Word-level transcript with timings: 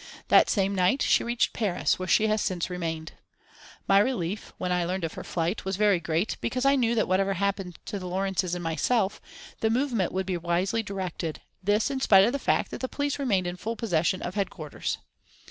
The 0.29 0.45
same 0.47 0.73
night 0.73 1.03
she 1.03 1.23
reached 1.23 1.53
Paris, 1.53 1.99
where 1.99 2.07
she 2.07 2.25
has 2.25 2.41
since 2.41 2.71
remained. 2.71 3.11
My 3.87 3.99
relief, 3.99 4.51
when 4.57 4.71
I 4.71 4.83
learned 4.83 5.03
of 5.03 5.13
her 5.13 5.23
flight, 5.23 5.63
was 5.63 5.75
very 5.75 5.99
great, 5.99 6.37
because 6.41 6.65
I 6.65 6.75
knew 6.75 6.95
that 6.95 7.07
whatever 7.07 7.33
happened 7.33 7.77
to 7.85 7.99
the 7.99 8.07
Lawrences 8.07 8.55
and 8.55 8.63
myself, 8.63 9.21
the 9.59 9.69
movement 9.69 10.11
would 10.11 10.25
be 10.25 10.37
wisely 10.37 10.81
directed, 10.81 11.43
this 11.61 11.91
in 11.91 11.99
spite 12.01 12.25
of 12.25 12.31
the 12.31 12.39
fact 12.39 12.71
that 12.71 12.81
the 12.81 12.89
police 12.89 13.19
remained 13.19 13.45
in 13.45 13.57
full 13.57 13.75
possession 13.75 14.23
of 14.23 14.33
headquarters. 14.33 14.97